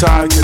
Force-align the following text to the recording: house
house 0.00 0.37